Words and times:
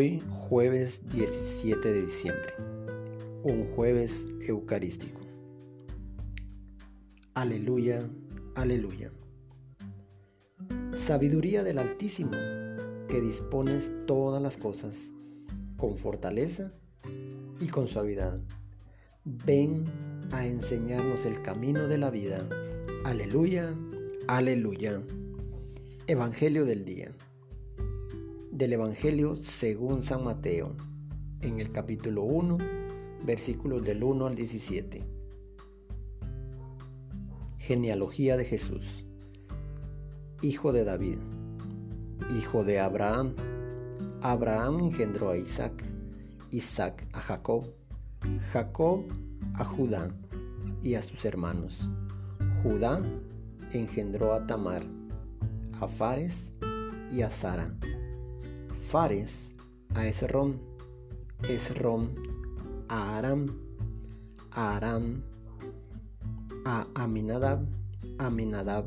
Hoy 0.00 0.22
jueves 0.30 1.02
17 1.12 1.92
de 1.92 2.06
diciembre, 2.06 2.54
un 3.42 3.66
jueves 3.66 4.26
eucarístico. 4.48 5.20
Aleluya, 7.34 8.08
aleluya. 8.54 9.12
Sabiduría 10.94 11.62
del 11.64 11.78
Altísimo, 11.78 12.30
que 13.10 13.20
dispones 13.20 13.90
todas 14.06 14.40
las 14.42 14.56
cosas 14.56 15.12
con 15.76 15.98
fortaleza 15.98 16.72
y 17.60 17.66
con 17.66 17.86
suavidad. 17.86 18.40
Ven 19.26 19.84
a 20.32 20.46
enseñarnos 20.46 21.26
el 21.26 21.42
camino 21.42 21.88
de 21.88 21.98
la 21.98 22.08
vida. 22.08 22.48
Aleluya, 23.04 23.76
aleluya. 24.28 25.02
Evangelio 26.06 26.64
del 26.64 26.86
día 26.86 27.12
del 28.60 28.74
Evangelio 28.74 29.36
según 29.36 30.02
San 30.02 30.22
Mateo, 30.22 30.76
en 31.40 31.60
el 31.60 31.72
capítulo 31.72 32.24
1, 32.24 32.58
versículos 33.24 33.82
del 33.82 34.04
1 34.04 34.26
al 34.26 34.34
17. 34.34 35.02
Genealogía 37.56 38.36
de 38.36 38.44
Jesús. 38.44 39.06
Hijo 40.42 40.74
de 40.74 40.84
David, 40.84 41.16
hijo 42.36 42.62
de 42.62 42.80
Abraham. 42.80 43.34
Abraham 44.20 44.80
engendró 44.80 45.30
a 45.30 45.38
Isaac, 45.38 45.82
Isaac 46.50 47.08
a 47.14 47.20
Jacob, 47.20 47.64
Jacob 48.52 49.06
a 49.54 49.64
Judá 49.64 50.14
y 50.82 50.96
a 50.96 51.02
sus 51.02 51.24
hermanos. 51.24 51.88
Judá 52.62 53.00
engendró 53.72 54.34
a 54.34 54.46
Tamar, 54.46 54.82
a 55.80 55.88
Fares 55.88 56.52
y 57.10 57.22
a 57.22 57.30
Sara 57.30 57.74
Fares 58.90 59.54
a 59.94 60.04
Esrom, 60.04 60.58
Esrom 61.48 62.08
a 62.88 63.18
Aram, 63.18 63.46
a 64.50 64.76
Aram. 64.76 65.22
A 66.64 66.88
Aminadab, 66.96 67.64
Aminadab. 68.18 68.86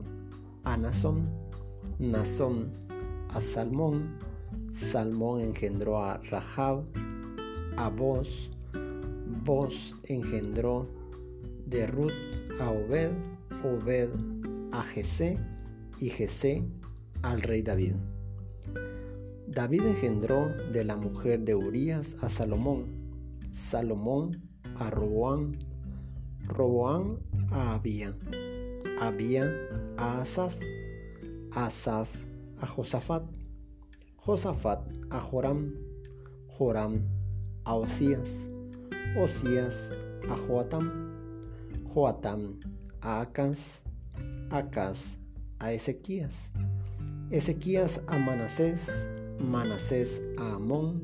A 0.66 0.76
Nasón, 0.76 1.30
Nasón 2.00 2.74
a 3.30 3.40
Salmón, 3.40 4.20
Salmón 4.74 5.40
engendró 5.40 6.04
a 6.04 6.18
Rahab, 6.18 6.84
a 7.78 7.88
Boz, 7.88 8.52
Boz 9.46 9.96
engendró 10.04 10.86
de 11.66 11.88
Ruth 11.88 12.12
a 12.60 12.72
Obed, 12.72 13.14
Obed 13.64 14.10
a 14.74 14.84
Jesé 14.84 15.40
y 15.98 16.10
Jesé 16.10 16.62
al 17.22 17.42
rey 17.42 17.62
David. 17.62 17.96
David 19.54 19.86
engendró 19.86 20.48
de 20.72 20.84
la 20.84 20.96
mujer 20.96 21.42
de 21.42 21.54
Urías 21.54 22.16
a 22.22 22.30
Salomón, 22.30 22.88
Salomón 23.52 24.42
a 24.80 24.90
Roboán, 24.90 25.52
Roboán 26.48 27.20
a 27.52 27.76
Abía, 27.76 28.18
Abía 29.00 29.54
a 29.98 30.22
Asaf, 30.22 30.56
Asaf 31.52 32.10
a 32.62 32.66
Josafat, 32.66 33.24
Josafat 34.18 34.88
a 35.12 35.20
Joram, 35.20 35.72
Joram 36.58 37.04
a 37.66 37.76
Osías, 37.76 38.50
Osías 39.16 39.92
a 40.30 40.36
Joatam, 40.36 41.14
Joatam 41.94 42.60
a 43.02 43.22
Acaz, 43.22 43.84
Acaz 44.50 45.20
a 45.60 45.74
Ezequías, 45.74 46.52
Ezequías 47.30 48.02
a 48.08 48.18
Manasés, 48.18 48.90
Manasés 49.44 50.24
a 50.38 50.56
Amón, 50.56 51.04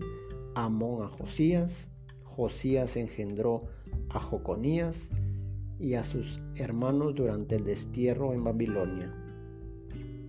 Amón 0.55 1.03
a 1.03 1.09
Josías, 1.09 1.89
Josías 2.23 2.95
engendró 2.95 3.65
a 4.09 4.19
Joconías 4.19 5.09
y 5.77 5.95
a 5.95 6.05
sus 6.05 6.39
hermanos 6.55 7.15
durante 7.15 7.57
el 7.57 7.65
destierro 7.65 8.33
en 8.33 8.45
Babilonia. 8.45 9.13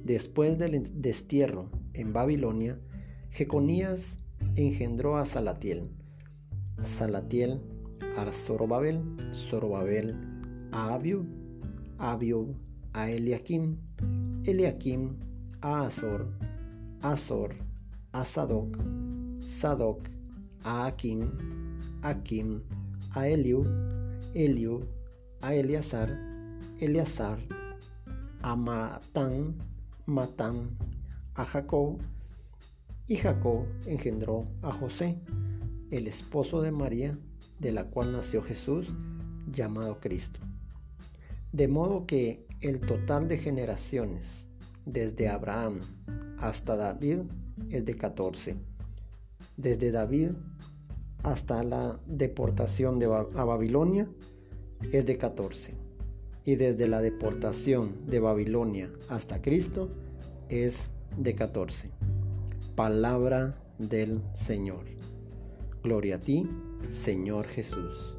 Después 0.04 0.58
del 0.58 0.90
destierro 1.00 1.70
en 1.94 2.12
Babilonia, 2.12 2.80
Jeconías 3.30 4.18
engendró 4.56 5.16
a 5.16 5.24
Salatiel, 5.24 5.88
Salatiel 6.82 7.60
a 8.16 8.30
Zorobabel, 8.32 9.02
Zorobabel 9.32 10.16
a 10.72 10.94
Abiub, 10.94 11.26
Abiub 11.98 12.56
a 12.92 13.08
Eliakim, 13.08 13.76
Eliakim 14.44 15.16
a 15.60 15.86
Azor, 15.86 16.28
Azor 17.02 17.69
a 18.12 18.24
Sadoc, 18.24 18.76
Sadoc 19.40 20.08
a 20.64 20.86
Akim, 20.86 21.30
Akim 22.02 22.62
a 23.14 23.28
Eliu, 23.28 23.64
Eliu 24.34 24.86
a 25.40 25.54
Eleazar, 25.54 26.10
Eleazar 26.78 27.38
a 28.42 28.56
Matán, 28.56 29.54
Matán 30.06 30.76
a 31.34 31.44
Jacob, 31.44 31.98
y 33.06 33.16
Jacob 33.16 33.66
engendró 33.86 34.46
a 34.62 34.72
José, 34.72 35.18
el 35.90 36.06
esposo 36.06 36.62
de 36.62 36.70
María, 36.70 37.18
de 37.58 37.72
la 37.72 37.84
cual 37.84 38.12
nació 38.12 38.42
Jesús, 38.42 38.92
llamado 39.50 39.98
Cristo. 39.98 40.40
De 41.52 41.66
modo 41.66 42.06
que 42.06 42.46
el 42.60 42.80
total 42.80 43.26
de 43.26 43.38
generaciones, 43.38 44.46
desde 44.86 45.28
Abraham 45.28 45.80
hasta 46.38 46.76
David, 46.76 47.22
es 47.68 47.84
de 47.84 47.96
14. 47.96 48.56
Desde 49.56 49.90
David 49.90 50.30
hasta 51.22 51.62
la 51.62 52.00
deportación 52.06 52.98
de 52.98 53.06
a 53.06 53.44
Babilonia 53.44 54.08
es 54.92 55.06
de 55.06 55.18
14. 55.18 55.74
Y 56.44 56.56
desde 56.56 56.88
la 56.88 57.00
deportación 57.00 58.06
de 58.06 58.20
Babilonia 58.20 58.90
hasta 59.08 59.42
Cristo 59.42 59.90
es 60.48 60.90
de 61.18 61.34
14. 61.34 61.90
Palabra 62.74 63.62
del 63.78 64.22
Señor. 64.34 64.84
Gloria 65.82 66.16
a 66.16 66.20
ti, 66.20 66.48
Señor 66.88 67.46
Jesús. 67.46 68.16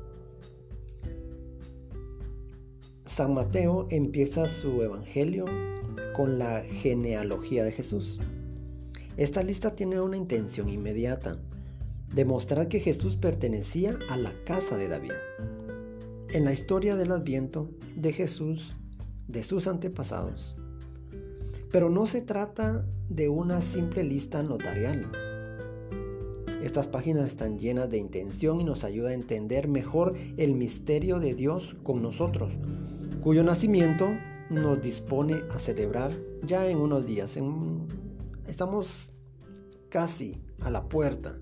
San 3.05 3.33
Mateo 3.33 3.87
empieza 3.89 4.47
su 4.47 4.81
evangelio 4.81 5.45
con 6.15 6.39
la 6.39 6.61
genealogía 6.61 7.63
de 7.63 7.71
Jesús. 7.71 8.19
Esta 9.17 9.43
lista 9.43 9.75
tiene 9.75 9.99
una 9.99 10.17
intención 10.17 10.69
inmediata, 10.69 11.37
demostrar 12.13 12.67
que 12.67 12.79
Jesús 12.79 13.17
pertenecía 13.17 13.97
a 14.09 14.17
la 14.17 14.33
casa 14.45 14.77
de 14.77 14.87
David. 14.87 15.11
En 16.29 16.45
la 16.45 16.53
historia 16.53 16.95
del 16.95 17.11
adviento 17.11 17.69
de 17.95 18.13
Jesús, 18.13 18.75
de 19.27 19.43
sus 19.43 19.67
antepasados. 19.67 20.55
Pero 21.71 21.89
no 21.89 22.05
se 22.05 22.21
trata 22.21 22.85
de 23.09 23.27
una 23.27 23.61
simple 23.61 24.03
lista 24.03 24.43
notarial. 24.43 25.11
Estas 26.63 26.87
páginas 26.87 27.27
están 27.27 27.59
llenas 27.59 27.89
de 27.89 27.97
intención 27.97 28.61
y 28.61 28.63
nos 28.63 28.83
ayuda 28.83 29.09
a 29.09 29.13
entender 29.13 29.67
mejor 29.67 30.15
el 30.37 30.53
misterio 30.53 31.19
de 31.19 31.33
Dios 31.33 31.75
con 31.83 32.01
nosotros, 32.01 32.51
cuyo 33.21 33.43
nacimiento 33.43 34.09
nos 34.49 34.81
dispone 34.81 35.37
a 35.49 35.59
celebrar 35.59 36.11
ya 36.45 36.67
en 36.69 36.77
unos 36.77 37.05
días, 37.05 37.35
en 37.37 37.87
estamos 38.47 39.11
casi 39.89 40.41
a 40.61 40.69
la 40.69 40.87
puerta 40.87 41.37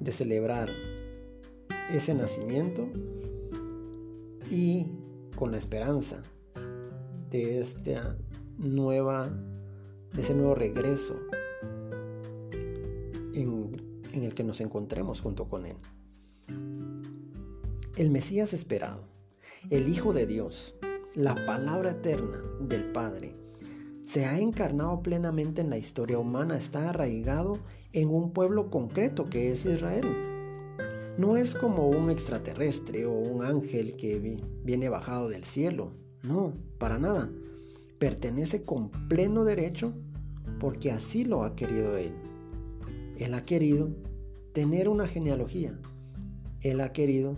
de 0.00 0.12
celebrar 0.12 0.70
ese 1.92 2.14
nacimiento 2.14 2.88
y 4.50 4.86
con 5.36 5.50
la 5.50 5.58
esperanza 5.58 6.22
de 7.30 7.60
esta 7.60 8.16
nueva 8.58 9.30
de 10.14 10.20
ese 10.20 10.34
nuevo 10.34 10.54
regreso 10.54 11.16
en, 12.52 14.00
en 14.12 14.22
el 14.22 14.34
que 14.34 14.44
nos 14.44 14.60
encontremos 14.60 15.20
junto 15.20 15.48
con 15.48 15.66
él. 15.66 15.76
El 17.96 18.10
Mesías 18.10 18.52
esperado, 18.52 19.08
el 19.70 19.88
Hijo 19.88 20.12
de 20.12 20.26
Dios, 20.26 20.74
la 21.14 21.34
palabra 21.46 21.92
eterna 21.92 22.40
del 22.60 22.92
Padre, 22.92 23.34
se 24.04 24.26
ha 24.26 24.38
encarnado 24.38 25.02
plenamente 25.02 25.62
en 25.62 25.70
la 25.70 25.78
historia 25.78 26.18
humana, 26.18 26.56
está 26.56 26.90
arraigado 26.90 27.58
en 27.92 28.08
un 28.08 28.32
pueblo 28.32 28.70
concreto 28.70 29.28
que 29.30 29.50
es 29.50 29.64
Israel. 29.64 30.06
No 31.16 31.36
es 31.36 31.54
como 31.54 31.88
un 31.88 32.10
extraterrestre 32.10 33.06
o 33.06 33.12
un 33.12 33.44
ángel 33.44 33.96
que 33.96 34.42
viene 34.64 34.88
bajado 34.88 35.28
del 35.28 35.44
cielo, 35.44 35.92
no, 36.22 36.54
para 36.78 36.98
nada. 36.98 37.30
Pertenece 37.98 38.64
con 38.64 38.90
pleno 39.08 39.44
derecho 39.44 39.92
porque 40.58 40.90
así 40.90 41.24
lo 41.24 41.44
ha 41.44 41.54
querido 41.54 41.96
Él. 41.96 42.12
Él 43.16 43.34
ha 43.34 43.44
querido 43.44 43.90
tener 44.52 44.88
una 44.88 45.06
genealogía. 45.06 45.78
Él 46.60 46.80
ha 46.80 46.92
querido 46.92 47.36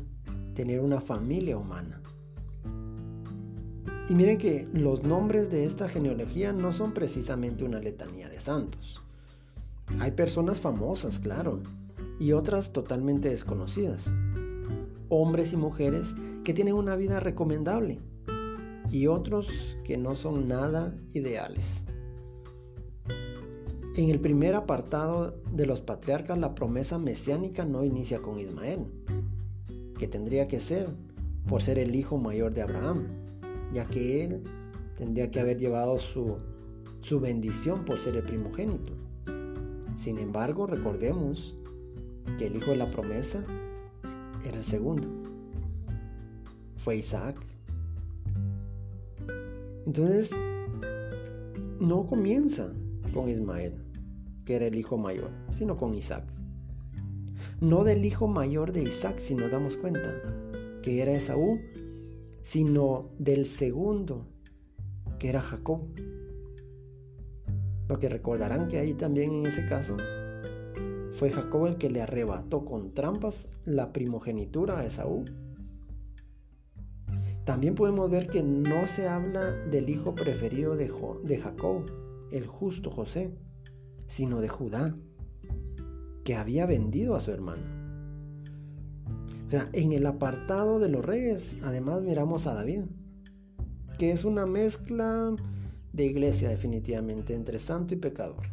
tener 0.54 0.80
una 0.80 1.00
familia 1.00 1.58
humana. 1.58 2.00
Y 4.08 4.14
miren 4.14 4.38
que 4.38 4.68
los 4.72 5.02
nombres 5.02 5.50
de 5.50 5.64
esta 5.64 5.88
genealogía 5.88 6.52
no 6.52 6.72
son 6.72 6.92
precisamente 6.92 7.64
una 7.64 7.80
letanía 7.80 8.28
de 8.28 8.38
santos. 8.38 9.02
Hay 9.98 10.12
personas 10.12 10.60
famosas, 10.60 11.18
claro, 11.18 11.60
y 12.20 12.32
otras 12.32 12.72
totalmente 12.72 13.28
desconocidas. 13.28 14.12
Hombres 15.08 15.52
y 15.52 15.56
mujeres 15.56 16.14
que 16.44 16.54
tienen 16.54 16.74
una 16.74 16.94
vida 16.94 17.18
recomendable 17.18 17.98
y 18.90 19.08
otros 19.08 19.48
que 19.84 19.96
no 19.96 20.14
son 20.14 20.46
nada 20.46 20.94
ideales. 21.12 21.82
En 23.96 24.10
el 24.10 24.20
primer 24.20 24.54
apartado 24.54 25.36
de 25.52 25.66
los 25.66 25.80
patriarcas 25.80 26.38
la 26.38 26.54
promesa 26.54 26.98
mesiánica 26.98 27.64
no 27.64 27.82
inicia 27.82 28.20
con 28.20 28.38
Ismael, 28.38 28.86
que 29.98 30.06
tendría 30.06 30.46
que 30.46 30.60
ser 30.60 30.90
por 31.48 31.62
ser 31.62 31.78
el 31.78 31.94
hijo 31.94 32.18
mayor 32.18 32.52
de 32.52 32.62
Abraham, 32.62 33.25
ya 33.72 33.86
que 33.86 34.24
él 34.24 34.42
tendría 34.96 35.30
que 35.30 35.40
haber 35.40 35.58
llevado 35.58 35.98
su, 35.98 36.38
su 37.00 37.20
bendición 37.20 37.84
por 37.84 37.98
ser 37.98 38.16
el 38.16 38.22
primogénito. 38.22 38.92
Sin 39.96 40.18
embargo, 40.18 40.66
recordemos 40.66 41.56
que 42.38 42.46
el 42.46 42.56
hijo 42.56 42.70
de 42.70 42.76
la 42.76 42.90
promesa 42.90 43.44
era 44.46 44.58
el 44.58 44.64
segundo. 44.64 45.08
Fue 46.76 46.96
Isaac. 46.96 47.36
Entonces, 49.86 50.30
no 51.80 52.06
comienza 52.06 52.72
con 53.12 53.28
Ismael 53.28 53.86
que 54.46 54.54
era 54.54 54.66
el 54.66 54.76
hijo 54.76 54.96
mayor, 54.96 55.30
sino 55.50 55.76
con 55.76 55.94
Isaac. 55.94 56.24
No 57.60 57.84
del 57.84 58.04
hijo 58.04 58.28
mayor 58.28 58.72
de 58.72 58.84
Isaac, 58.84 59.18
si 59.18 59.34
nos 59.34 59.50
damos 59.50 59.76
cuenta, 59.76 60.22
que 60.82 61.02
era 61.02 61.12
Esaú, 61.12 61.58
sino 62.46 63.10
del 63.18 63.44
segundo, 63.44 64.24
que 65.18 65.28
era 65.28 65.40
Jacob. 65.40 65.80
Porque 67.88 68.08
recordarán 68.08 68.68
que 68.68 68.78
ahí 68.78 68.94
también 68.94 69.32
en 69.32 69.46
ese 69.46 69.66
caso 69.66 69.96
fue 71.10 71.32
Jacob 71.32 71.66
el 71.66 71.76
que 71.76 71.90
le 71.90 72.02
arrebató 72.02 72.64
con 72.64 72.94
trampas 72.94 73.48
la 73.64 73.92
primogenitura 73.92 74.78
a 74.78 74.86
Esaú. 74.86 75.24
También 77.42 77.74
podemos 77.74 78.08
ver 78.12 78.28
que 78.28 78.44
no 78.44 78.86
se 78.86 79.08
habla 79.08 79.50
del 79.50 79.90
hijo 79.90 80.14
preferido 80.14 80.76
de, 80.76 80.92
de 81.24 81.38
Jacob, 81.38 81.90
el 82.30 82.46
justo 82.46 82.92
José, 82.92 83.34
sino 84.06 84.40
de 84.40 84.48
Judá, 84.48 84.94
que 86.22 86.36
había 86.36 86.64
vendido 86.64 87.16
a 87.16 87.20
su 87.20 87.32
hermano. 87.32 87.75
O 89.46 89.50
sea, 89.50 89.68
en 89.72 89.92
el 89.92 90.06
apartado 90.06 90.80
de 90.80 90.88
los 90.88 91.04
reyes, 91.04 91.56
además 91.62 92.02
miramos 92.02 92.46
a 92.46 92.54
David, 92.54 92.84
que 93.98 94.10
es 94.10 94.24
una 94.24 94.44
mezcla 94.46 95.34
de 95.92 96.04
iglesia 96.04 96.48
definitivamente 96.48 97.34
entre 97.34 97.58
santo 97.58 97.94
y 97.94 97.98
pecador. 97.98 98.46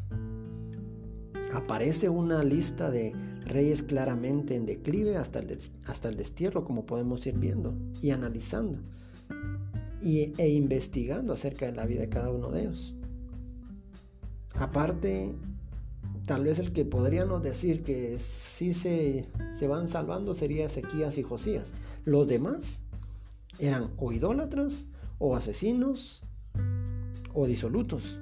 Aparece 1.52 2.10
una 2.10 2.44
lista 2.44 2.90
de 2.90 3.14
reyes 3.46 3.84
claramente 3.84 4.56
en 4.56 4.66
declive 4.66 5.18
hasta 5.18 5.40
el, 5.40 5.58
hasta 5.86 6.10
el 6.10 6.18
destierro, 6.18 6.64
como 6.64 6.86
podemos 6.86 7.26
ir 7.26 7.38
viendo 7.38 7.76
y 8.02 8.12
analizando 8.12 8.80
y, 10.04 10.34
e 10.38 10.50
investigando 10.50 11.34
acerca 11.34 11.66
de 11.66 11.72
la 11.72 11.86
vida 11.86 12.02
de 12.02 12.10
cada 12.10 12.30
uno 12.30 12.50
de 12.52 12.62
ellos. 12.62 12.94
Aparte, 14.56 15.34
tal 16.26 16.46
vez 16.46 16.60
el 16.60 16.72
que 16.72 16.86
podríamos 16.86 17.44
decir 17.44 17.84
que 17.84 18.18
sí 18.20 18.74
se, 18.74 19.28
se 19.58 19.68
van 19.68 19.88
salvando 19.88 20.34
sería 20.34 20.66
Ezequías 20.66 21.18
y 21.18 21.24
Josías. 21.24 21.74
Los 22.06 22.28
demás 22.28 22.82
eran 23.60 23.92
o 23.98 24.12
idólatras, 24.12 24.86
o 25.20 25.36
asesinos, 25.36 26.24
o 27.34 27.46
disolutos. 27.46 28.20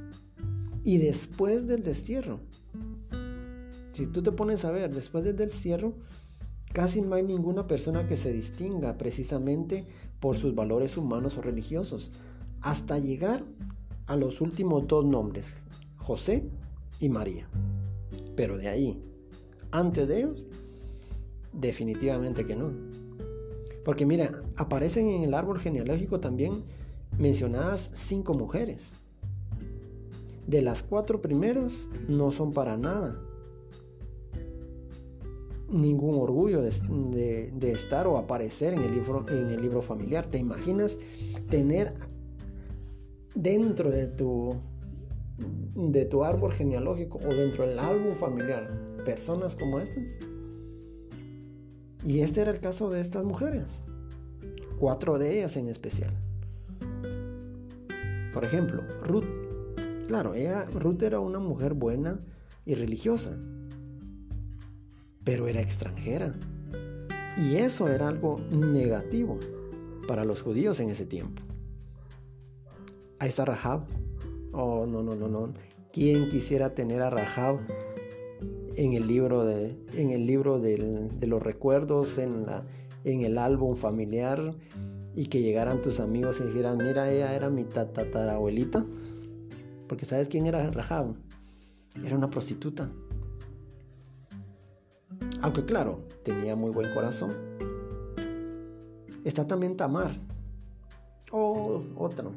Y 0.84 0.98
después 0.98 1.68
del 1.68 1.84
destierro, 1.84 2.40
si 3.92 4.08
tú 4.08 4.24
te 4.24 4.32
pones 4.32 4.66
a 4.66 4.72
ver, 4.72 4.94
después 4.94 5.24
del 5.24 5.36
destierro, 5.36 5.94
casi 6.74 7.02
no 7.02 7.16
hay 7.16 7.24
ninguna 7.24 7.68
persona 7.68 8.08
que 8.08 8.16
se 8.16 8.32
distinga 8.32 8.98
precisamente 8.98 9.86
por 10.20 10.38
sus 10.38 10.56
valores 10.56 10.98
humanos 10.98 11.38
o 11.38 11.42
religiosos, 11.42 12.12
hasta 12.62 13.00
llegar 13.00 13.44
a 14.08 14.16
los 14.16 14.42
últimos 14.42 14.88
dos 14.88 15.06
nombres, 15.06 15.56
José 15.98 16.50
y 17.00 17.10
María. 17.10 17.48
Pero 18.36 18.58
de 18.58 18.68
ahí, 18.68 19.04
antes 19.72 20.08
de 20.08 20.34
definitivamente 21.54 22.46
que 22.46 22.56
no. 22.56 22.72
Porque 23.84 24.06
mira, 24.06 24.44
aparecen 24.58 25.08
en 25.10 25.24
el 25.24 25.34
árbol 25.34 25.60
genealógico 25.60 26.20
también 26.20 26.64
mencionadas 27.18 27.90
cinco 27.94 28.34
mujeres. 28.34 28.94
De 30.48 30.62
las 30.62 30.84
cuatro 30.84 31.22
primeras 31.22 31.88
no 32.08 32.32
son 32.32 32.52
para 32.52 32.78
nada 32.78 33.20
ningún 35.72 36.16
orgullo 36.16 36.62
de, 36.62 37.52
de, 37.54 37.72
estar 37.72 38.06
o 38.08 38.18
aparecer 38.18 38.74
en 38.74 38.82
el, 38.82 38.92
libro, 38.92 39.26
en 39.30 39.50
el 39.50 39.62
libro 39.62 39.82
familiar. 39.82 40.28
¿Te 40.28 40.38
imaginas 40.38 41.00
tener 41.50 41.94
dentro 43.36 43.90
de 43.90 44.08
tu 44.08 44.56
de 45.76 46.06
tu 46.06 46.24
árbol 46.24 46.52
genealógico 46.52 47.20
o 47.20 47.34
dentro 47.34 47.68
del 47.68 47.80
álbum 47.80 48.16
familiar 48.16 48.70
personas 49.06 49.56
como 49.56 49.80
estas. 49.80 50.20
Y 52.04 52.22
este 52.22 52.42
era 52.42 52.52
el 52.52 52.60
caso 52.60 52.90
de 52.90 53.02
estas 53.02 53.24
mujeres, 53.24 53.84
cuatro 54.80 55.20
de 55.20 55.38
ellas 55.38 55.56
en 55.58 55.68
especial. 55.68 56.14
Por 58.34 58.46
ejemplo, 58.46 58.84
Ruth. 59.04 59.26
Claro, 60.08 60.34
ella, 60.34 60.66
Ruth 60.66 61.04
era 61.04 61.20
una 61.20 61.40
mujer 61.40 61.74
buena 61.74 62.20
y 62.66 62.76
religiosa, 62.76 63.38
pero 65.24 65.48
era 65.48 65.62
extranjera. 65.62 66.34
Y 67.38 67.56
eso 67.56 67.88
era 67.88 68.10
algo 68.10 68.40
negativo 68.52 69.38
para 70.08 70.26
los 70.26 70.42
judíos 70.42 70.80
en 70.80 70.90
ese 70.90 71.06
tiempo. 71.06 71.42
Ahí 73.20 73.30
está 73.30 73.46
Rahab, 73.46 73.86
Oh, 74.54 74.86
no, 74.86 75.02
no, 75.02 75.16
no, 75.16 75.28
no. 75.28 75.54
¿Quién 75.94 76.30
quisiera 76.30 76.74
tener 76.74 77.02
a 77.02 77.10
Rahab 77.10 77.60
en 78.76 78.94
el 78.94 79.08
libro 79.08 79.46
de, 79.46 79.78
en 79.94 80.12
el 80.12 80.26
libro 80.26 80.60
de 80.60 81.28
los 81.28 81.42
recuerdos, 81.42 82.18
en, 82.18 82.46
la, 82.46 82.66
en 83.04 83.22
el 83.22 83.38
álbum 83.38 83.76
familiar 83.76 84.54
y 85.16 85.28
que 85.28 85.42
llegaran 85.42 85.82
tus 85.82 86.00
amigos 86.00 86.40
y 86.40 86.44
dijeran, 86.46 86.78
mira, 86.78 87.12
ella 87.12 87.34
era 87.34 87.50
mi 87.50 87.64
tatarabuelita? 87.64 88.86
Porque 89.88 90.06
¿sabes 90.06 90.28
quién 90.28 90.46
era 90.48 90.70
Rahab? 90.72 91.16
Era 92.04 92.16
una 92.16 92.30
prostituta. 92.30 92.90
Aunque 95.42 95.66
claro, 95.66 96.08
tenía 96.24 96.56
muy 96.56 96.72
buen 96.72 96.94
corazón. 96.94 97.36
Está 99.24 99.48
también 99.48 99.78
Tamar. 99.78 100.20
Oh, 101.32 101.84
otro 101.96 102.34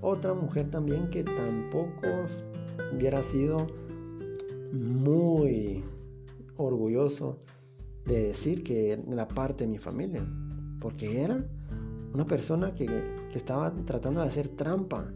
otra 0.00 0.34
mujer 0.34 0.70
también 0.70 1.10
que 1.10 1.24
tampoco 1.24 2.08
hubiera 2.94 3.22
sido 3.22 3.66
muy 4.72 5.84
orgulloso 6.56 7.38
de 8.04 8.28
decir 8.28 8.62
que 8.62 8.92
era 8.92 9.28
parte 9.28 9.64
de 9.64 9.68
mi 9.68 9.78
familia, 9.78 10.26
porque 10.80 11.22
era 11.22 11.44
una 12.12 12.26
persona 12.26 12.74
que, 12.74 13.18
estaba 13.34 13.72
tratando 13.84 14.20
de 14.20 14.26
hacer 14.26 14.48
trampa 14.48 15.12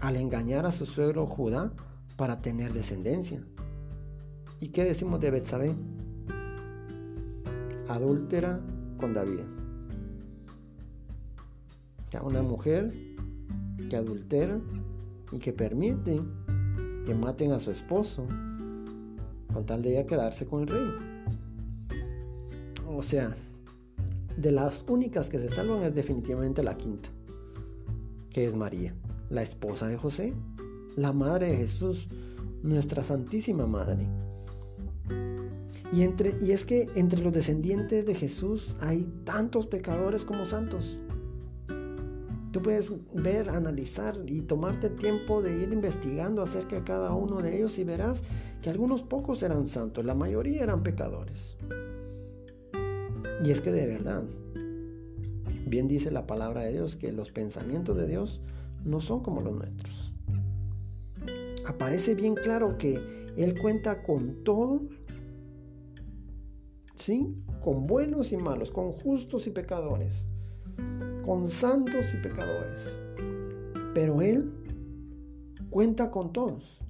al 0.00 0.14
engañar 0.14 0.66
a 0.66 0.70
su 0.70 0.86
suegro 0.86 1.26
Judá 1.26 1.72
para 2.16 2.40
tener 2.40 2.72
descendencia. 2.72 3.44
¿Y 4.60 4.68
qué 4.68 4.84
decimos 4.84 5.18
de 5.18 5.32
Betsabé? 5.32 5.74
Adúltera 7.88 8.60
con 8.98 9.14
David. 9.14 9.40
Ya 12.12 12.22
una 12.22 12.42
mujer 12.42 12.92
que 13.88 13.96
adultera 13.96 14.60
y 15.32 15.38
que 15.38 15.52
permite 15.52 16.20
que 17.04 17.14
maten 17.14 17.52
a 17.52 17.58
su 17.58 17.70
esposo 17.70 18.26
con 19.52 19.64
tal 19.66 19.82
de 19.82 19.92
ella 19.92 20.06
quedarse 20.06 20.46
con 20.46 20.62
el 20.62 20.68
rey. 20.68 20.88
O 22.86 23.02
sea, 23.02 23.36
de 24.36 24.52
las 24.52 24.84
únicas 24.88 25.28
que 25.28 25.38
se 25.38 25.50
salvan 25.50 25.82
es 25.82 25.94
definitivamente 25.94 26.62
la 26.62 26.76
quinta, 26.76 27.08
que 28.30 28.44
es 28.44 28.54
María, 28.54 28.94
la 29.30 29.42
esposa 29.42 29.88
de 29.88 29.96
José, 29.96 30.32
la 30.96 31.12
madre 31.12 31.48
de 31.48 31.56
Jesús, 31.56 32.08
nuestra 32.62 33.02
Santísima 33.02 33.66
Madre. 33.66 34.06
Y, 35.92 36.02
entre, 36.02 36.34
y 36.42 36.52
es 36.52 36.64
que 36.64 36.88
entre 36.94 37.22
los 37.22 37.32
descendientes 37.32 38.04
de 38.04 38.14
Jesús 38.14 38.76
hay 38.80 39.08
tantos 39.24 39.66
pecadores 39.66 40.24
como 40.24 40.44
santos. 40.44 40.98
Tú 42.52 42.62
puedes 42.62 42.90
ver, 43.12 43.50
analizar 43.50 44.18
y 44.26 44.40
tomarte 44.40 44.88
tiempo 44.88 45.42
de 45.42 45.62
ir 45.62 45.72
investigando 45.72 46.42
acerca 46.42 46.76
de 46.76 46.84
cada 46.84 47.14
uno 47.14 47.42
de 47.42 47.56
ellos 47.56 47.78
y 47.78 47.84
verás 47.84 48.22
que 48.62 48.70
algunos 48.70 49.02
pocos 49.02 49.42
eran 49.42 49.66
santos, 49.66 50.04
la 50.04 50.14
mayoría 50.14 50.62
eran 50.62 50.82
pecadores. 50.82 51.56
Y 53.44 53.50
es 53.50 53.60
que 53.60 53.70
de 53.70 53.86
verdad, 53.86 54.24
bien 55.66 55.88
dice 55.88 56.10
la 56.10 56.26
palabra 56.26 56.62
de 56.62 56.72
Dios 56.72 56.96
que 56.96 57.12
los 57.12 57.30
pensamientos 57.30 57.96
de 57.96 58.08
Dios 58.08 58.40
no 58.84 59.00
son 59.00 59.22
como 59.22 59.42
los 59.42 59.54
nuestros. 59.54 60.12
Aparece 61.66 62.14
bien 62.14 62.34
claro 62.34 62.78
que 62.78 62.98
Él 63.36 63.60
cuenta 63.60 64.02
con 64.02 64.42
todos, 64.42 64.80
¿sí? 66.96 67.36
Con 67.62 67.86
buenos 67.86 68.32
y 68.32 68.38
malos, 68.38 68.70
con 68.70 68.92
justos 68.92 69.46
y 69.46 69.50
pecadores, 69.50 70.27
con 71.28 71.50
santos 71.50 72.14
y 72.14 72.16
pecadores. 72.22 72.98
Pero 73.92 74.22
Él 74.22 74.50
cuenta 75.68 76.10
con 76.10 76.32
todos 76.32 76.80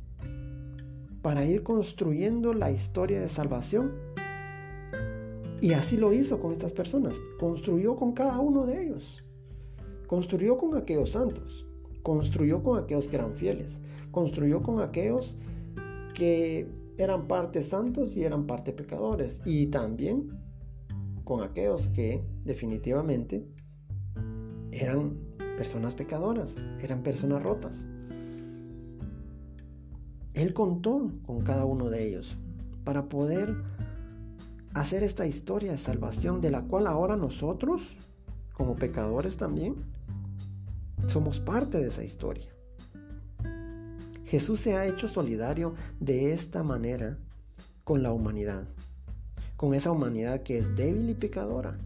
para 1.23 1.45
ir 1.45 1.65
construyendo 1.65 2.55
la 2.55 2.71
historia 2.71 3.21
de 3.21 3.29
salvación. 3.29 3.95
Y 5.61 5.73
así 5.73 5.97
lo 5.97 6.13
hizo 6.13 6.39
con 6.39 6.53
estas 6.53 6.73
personas. 6.73 7.17
Construyó 7.41 7.97
con 7.97 8.13
cada 8.13 8.39
uno 8.39 8.65
de 8.65 8.85
ellos. 8.85 9.25
Construyó 10.07 10.57
con 10.57 10.77
aquellos 10.77 11.11
santos. 11.11 11.67
Construyó 12.05 12.63
con 12.63 12.81
aquellos 12.81 13.09
que 13.09 13.17
eran 13.17 13.33
fieles. 13.33 13.81
Construyó 14.13 14.63
con 14.63 14.81
aquellos 14.81 15.37
que 16.15 16.71
eran 16.97 17.27
parte 17.27 17.61
santos 17.61 18.17
y 18.17 18.23
eran 18.23 18.47
parte 18.47 18.73
pecadores. 18.73 19.41
Y 19.45 19.67
también 19.67 20.31
con 21.25 21.43
aquellos 21.43 21.89
que 21.89 22.23
definitivamente 22.45 23.45
eran 24.73 25.17
personas 25.57 25.95
pecadoras, 25.95 26.55
eran 26.81 27.03
personas 27.03 27.43
rotas. 27.43 27.87
Él 30.35 30.55
contó 30.55 31.11
con 31.27 31.41
cada 31.41 31.65
uno 31.65 31.91
de 31.91 32.07
ellos 32.07 32.37
para 32.85 33.09
poder 33.09 33.57
hacer 34.75 35.03
esta 35.03 35.27
historia 35.27 35.73
de 35.73 35.79
salvación 35.79 36.41
de 36.41 36.51
la 36.51 36.63
cual 36.63 36.87
ahora 36.87 37.17
nosotros, 37.17 37.83
como 38.53 38.77
pecadores 38.77 39.37
también, 39.37 39.77
somos 41.07 41.41
parte 41.41 41.79
de 41.79 41.89
esa 41.89 42.05
historia. 42.05 42.49
Jesús 44.25 44.61
se 44.61 44.77
ha 44.77 44.87
hecho 44.87 45.09
solidario 45.09 45.75
de 46.01 46.33
esta 46.33 46.63
manera 46.63 47.19
con 47.83 48.03
la 48.03 48.13
humanidad, 48.13 48.69
con 49.57 49.75
esa 49.75 49.91
humanidad 49.91 50.43
que 50.43 50.59
es 50.59 50.77
débil 50.77 51.09
y 51.09 51.15
pecadora. 51.15 51.79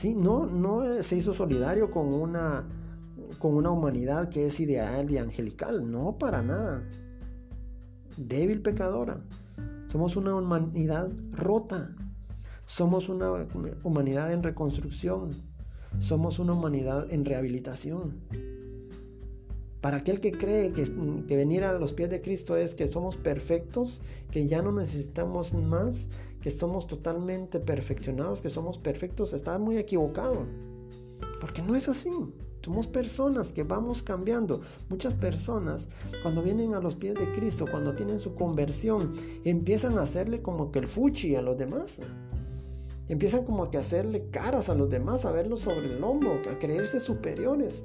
Sí, 0.00 0.14
no, 0.14 0.46
no 0.46 1.02
se 1.02 1.16
hizo 1.16 1.34
solidario 1.34 1.90
con 1.90 2.14
una 2.14 2.66
con 3.38 3.52
una 3.54 3.70
humanidad 3.70 4.30
que 4.30 4.46
es 4.46 4.58
ideal 4.58 5.10
y 5.10 5.18
angelical. 5.18 5.90
No, 5.92 6.16
para 6.16 6.40
nada. 6.40 6.88
Débil 8.16 8.62
pecadora. 8.62 9.20
Somos 9.88 10.16
una 10.16 10.34
humanidad 10.34 11.10
rota. 11.32 11.94
Somos 12.64 13.10
una 13.10 13.46
humanidad 13.82 14.32
en 14.32 14.42
reconstrucción. 14.42 15.32
Somos 15.98 16.38
una 16.38 16.54
humanidad 16.54 17.12
en 17.12 17.26
rehabilitación. 17.26 18.22
Para 19.80 19.98
aquel 19.98 20.20
que 20.20 20.32
cree 20.32 20.72
que, 20.72 20.84
que, 21.26 21.36
venir 21.36 21.64
a 21.64 21.78
los 21.78 21.92
pies 21.92 22.10
de 22.10 22.20
Cristo 22.20 22.56
es 22.56 22.74
que 22.74 22.86
somos 22.88 23.16
perfectos, 23.16 24.02
que 24.30 24.46
ya 24.46 24.60
no 24.60 24.72
necesitamos 24.72 25.54
más, 25.54 26.08
que 26.42 26.50
somos 26.50 26.86
totalmente 26.86 27.60
perfeccionados, 27.60 28.42
que 28.42 28.50
somos 28.50 28.76
perfectos, 28.76 29.32
está 29.32 29.58
muy 29.58 29.78
equivocado. 29.78 30.46
Porque 31.40 31.62
no 31.62 31.74
es 31.74 31.88
así. 31.88 32.10
Somos 32.62 32.86
personas 32.86 33.52
que 33.52 33.62
vamos 33.62 34.02
cambiando. 34.02 34.60
Muchas 34.90 35.14
personas 35.14 35.88
cuando 36.22 36.42
vienen 36.42 36.74
a 36.74 36.80
los 36.80 36.94
pies 36.94 37.14
de 37.14 37.32
Cristo, 37.32 37.64
cuando 37.70 37.94
tienen 37.94 38.20
su 38.20 38.34
conversión, 38.34 39.14
empiezan 39.44 39.96
a 39.96 40.02
hacerle 40.02 40.42
como 40.42 40.70
que 40.70 40.80
el 40.80 40.88
fuchi 40.88 41.36
a 41.36 41.42
los 41.42 41.56
demás. 41.56 42.00
Empiezan 43.08 43.44
como 43.44 43.70
que 43.70 43.78
a 43.78 43.80
hacerle 43.80 44.28
caras 44.30 44.68
a 44.68 44.74
los 44.74 44.90
demás, 44.90 45.24
a 45.24 45.32
verlos 45.32 45.60
sobre 45.60 45.86
el 45.86 46.04
hombro, 46.04 46.38
a 46.50 46.58
creerse 46.58 47.00
superiores. 47.00 47.82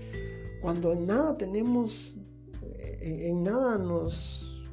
Cuando 0.61 0.93
en 0.93 1.05
nada 1.05 1.37
tenemos, 1.37 2.17
eh, 2.61 3.27
en 3.29 3.43
nada 3.43 3.77
nos, 3.77 4.63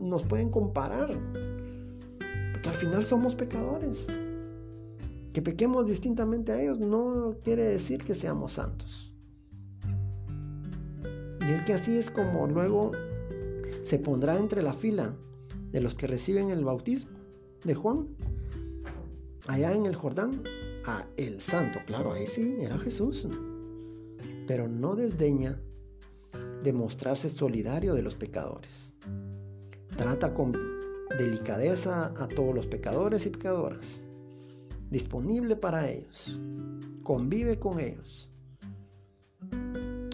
nos 0.00 0.22
pueden 0.24 0.50
comparar. 0.50 1.10
Porque 2.52 2.68
al 2.68 2.74
final 2.74 3.04
somos 3.04 3.34
pecadores. 3.34 4.06
Que 5.32 5.40
pequemos 5.40 5.86
distintamente 5.86 6.52
a 6.52 6.60
ellos 6.60 6.78
no 6.78 7.36
quiere 7.42 7.64
decir 7.64 8.04
que 8.04 8.14
seamos 8.14 8.54
santos. 8.54 9.12
Y 11.40 11.50
es 11.50 11.62
que 11.62 11.72
así 11.72 11.96
es 11.96 12.10
como 12.10 12.46
luego 12.46 12.92
se 13.82 13.98
pondrá 13.98 14.38
entre 14.38 14.62
la 14.62 14.74
fila 14.74 15.16
de 15.72 15.80
los 15.80 15.94
que 15.94 16.06
reciben 16.06 16.50
el 16.50 16.64
bautismo 16.64 17.10
de 17.64 17.74
Juan, 17.74 18.08
allá 19.46 19.74
en 19.74 19.86
el 19.86 19.94
Jordán, 19.94 20.42
a 20.84 21.06
el 21.16 21.40
santo. 21.40 21.80
Claro, 21.86 22.12
ahí 22.12 22.26
sí, 22.26 22.56
era 22.60 22.78
Jesús. 22.78 23.26
Pero 24.52 24.68
no 24.68 24.96
desdeña 24.96 25.58
de 26.62 26.74
mostrarse 26.74 27.30
solidario 27.30 27.94
de 27.94 28.02
los 28.02 28.16
pecadores. 28.16 28.92
Trata 29.96 30.34
con 30.34 30.52
delicadeza 31.16 32.12
a 32.18 32.28
todos 32.28 32.54
los 32.54 32.66
pecadores 32.66 33.24
y 33.24 33.30
pecadoras 33.30 34.04
disponible 34.90 35.56
para 35.56 35.88
ellos, 35.88 36.38
convive 37.02 37.58
con 37.58 37.80
ellos. 37.80 38.30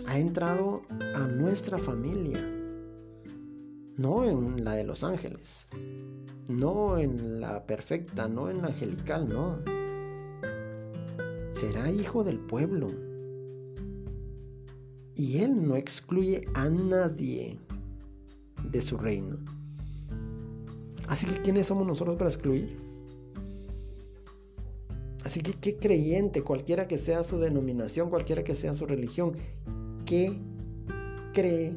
Ha 0.06 0.20
entrado 0.20 0.82
a 1.16 1.26
nuestra 1.26 1.78
familia, 1.78 2.38
no 3.96 4.24
en 4.24 4.62
la 4.62 4.76
de 4.76 4.84
los 4.84 5.02
ángeles, 5.02 5.68
no 6.48 6.96
en 6.96 7.40
la 7.40 7.66
perfecta, 7.66 8.28
no 8.28 8.48
en 8.50 8.62
la 8.62 8.68
angelical, 8.68 9.28
no. 9.28 9.58
Será 11.50 11.90
hijo 11.90 12.22
del 12.22 12.38
pueblo. 12.38 13.07
Y 15.18 15.38
Él 15.38 15.66
no 15.66 15.74
excluye 15.74 16.46
a 16.54 16.68
nadie 16.68 17.58
de 18.70 18.80
su 18.80 18.96
reino. 18.96 19.36
Así 21.08 21.26
que, 21.26 21.42
¿quiénes 21.42 21.66
somos 21.66 21.88
nosotros 21.88 22.16
para 22.16 22.30
excluir? 22.30 22.78
Así 25.24 25.40
que 25.40 25.54
qué 25.54 25.76
creyente, 25.76 26.42
cualquiera 26.42 26.86
que 26.86 26.98
sea 26.98 27.24
su 27.24 27.38
denominación, 27.38 28.10
cualquiera 28.10 28.44
que 28.44 28.54
sea 28.54 28.74
su 28.74 28.86
religión, 28.86 29.32
¿qué 30.06 30.38
cree 31.34 31.74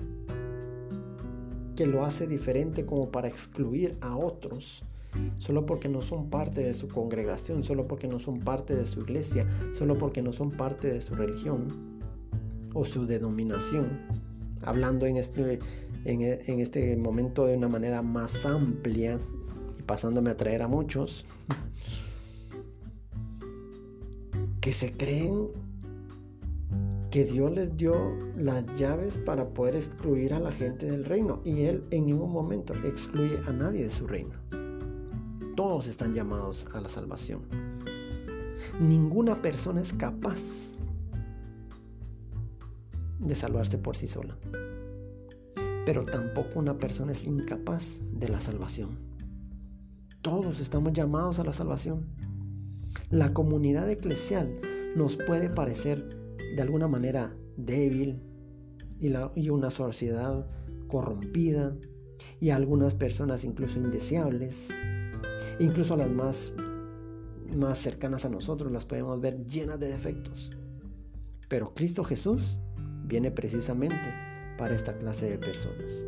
que 1.76 1.88
lo 1.88 2.06
hace 2.06 2.28
diferente 2.28 2.86
como 2.86 3.10
para 3.10 3.28
excluir 3.28 3.98
a 4.02 4.16
otros? 4.16 4.86
Solo 5.40 5.66
porque 5.66 5.90
no 5.90 6.04
son 6.04 6.30
parte 6.30 6.62
de 6.62 6.76
su 6.76 6.88
congregación, 6.88 7.64
solo 7.64 7.88
porque 7.88 8.08
no 8.08 8.20
son 8.20 8.40
parte 8.40 8.76
de 8.76 8.86
su 8.86 9.02
iglesia, 9.02 9.50
solo 9.74 9.98
porque 9.98 10.22
no 10.22 10.32
son 10.32 10.52
parte 10.52 10.94
de 10.94 11.02
su 11.02 11.16
religión 11.16 11.91
o 12.74 12.86
su 12.86 13.06
denominación. 13.06 14.00
Hablando 14.63 15.06
en 15.06 15.18
este, 15.18 15.60
en, 16.06 16.60
este 16.60 16.96
momento 16.98 17.46
de 17.46 17.58
una 17.58 17.68
manera 17.68 18.01
más 18.01 18.46
amplia 18.46 19.20
y 19.80 19.84
pasándome 19.84 20.30
a 20.30 20.38
traer 20.38 20.62
a 20.62 20.68
muchos 20.68 21.25
que 24.62 24.74
se 24.74 24.94
creen 24.94 25.48
que 27.10 27.25
Dios 27.25 27.51
les 27.51 27.75
dio 27.75 28.16
las 28.38 28.66
llaves 28.78 29.18
para 29.18 29.50
poder 29.50 29.75
excluir 29.75 30.34
a 30.34 30.40
la 30.40 30.51
gente 30.51 30.90
del 30.90 31.04
reino 31.04 31.42
y 31.44 31.63
Él 31.63 31.84
en 31.92 32.06
ningún 32.06 32.32
momento 32.32 32.74
excluye 32.86 33.40
a 33.48 33.51
nadie 33.51 33.84
de 33.84 33.92
su 33.92 34.08
reino. 34.08 34.36
Todos 35.56 35.88
están 35.88 36.13
llamados 36.13 36.68
a 36.74 36.80
la 36.80 36.88
salvación. 36.88 37.42
Ninguna 38.80 39.42
persona 39.42 39.82
es 39.82 39.92
capaz 39.92 40.40
de 43.22 43.36
salvarse 43.36 43.78
por 43.78 43.96
sí 43.96 44.08
sola. 44.08 44.38
Pero 45.86 46.06
tampoco 46.06 46.60
una 46.60 46.78
persona 46.78 47.12
es 47.12 47.24
incapaz 47.24 48.01
de 48.12 48.30
la 48.30 48.42
salvación. 48.42 49.00
Todos 50.22 50.60
estamos 50.60 50.94
llamados 50.94 51.40
a 51.40 51.44
la 51.44 51.54
salvación. 51.54 52.06
La 53.10 53.34
comunidad 53.34 53.90
eclesial 53.90 54.60
nos 54.96 55.16
puede 55.16 55.50
parecer 55.50 56.08
de 56.56 56.62
alguna 56.62 56.88
manera 56.88 57.34
débil 57.58 58.22
y, 59.00 59.50
una 59.50 59.72
sociedad 59.72 60.46
corrompida 60.88 61.75
y 62.40 62.51
algunas 62.51 62.94
personas 62.94 63.44
incluso 63.44 63.80
indeseables, 63.80 64.68
incluso 65.60 65.98
las 65.98 66.12
más, 66.12 66.54
más 67.56 67.80
cercanas 67.80 68.25
a 68.25 68.30
nosotros 68.30 68.72
las 68.72 68.86
podemos 68.86 69.20
ver 69.20 69.46
llenas 69.48 69.80
de 69.80 69.88
defectos. 69.88 70.51
Pero 71.48 71.74
Cristo 71.74 72.04
Jesús 72.04 72.58
viene 73.12 73.30
precisamente 73.30 73.96
para 74.58 74.74
esta 74.74 74.98
clase 74.98 75.30
de 75.30 75.38
personas. 75.38 76.03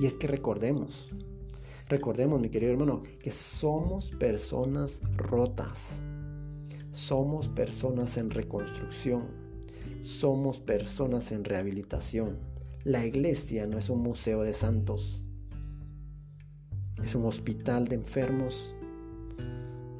Y 0.00 0.06
es 0.06 0.14
que 0.14 0.28
recordemos, 0.28 1.08
Recordemos, 1.90 2.40
mi 2.40 2.50
querido 2.50 2.70
hermano, 2.70 3.02
que 3.18 3.32
somos 3.32 4.12
personas 4.12 5.00
rotas. 5.16 6.00
Somos 6.92 7.48
personas 7.48 8.16
en 8.16 8.30
reconstrucción. 8.30 9.24
Somos 10.00 10.60
personas 10.60 11.32
en 11.32 11.44
rehabilitación. 11.44 12.38
La 12.84 13.04
iglesia 13.04 13.66
no 13.66 13.76
es 13.76 13.90
un 13.90 14.02
museo 14.02 14.42
de 14.42 14.54
santos. 14.54 15.24
Es 17.02 17.16
un 17.16 17.24
hospital 17.24 17.88
de 17.88 17.96
enfermos. 17.96 18.72